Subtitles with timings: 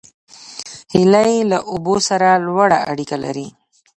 [0.93, 3.47] هیلۍ له اوبو سره لوړه اړیکه لري